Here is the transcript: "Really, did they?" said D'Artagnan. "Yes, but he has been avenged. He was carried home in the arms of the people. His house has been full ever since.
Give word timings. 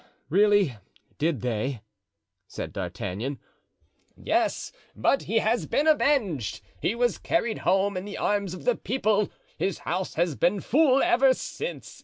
"Really, 0.29 0.77
did 1.19 1.41
they?" 1.41 1.81
said 2.47 2.73
D'Artagnan. 2.73 3.37
"Yes, 4.17 4.71
but 4.95 5.21
he 5.21 5.37
has 5.37 5.67
been 5.67 5.85
avenged. 5.85 6.61
He 6.81 6.95
was 6.95 7.19
carried 7.19 7.59
home 7.59 7.95
in 7.95 8.05
the 8.05 8.17
arms 8.17 8.55
of 8.55 8.65
the 8.65 8.75
people. 8.75 9.29
His 9.59 9.77
house 9.85 10.15
has 10.15 10.35
been 10.35 10.59
full 10.59 11.03
ever 11.03 11.35
since. 11.35 11.99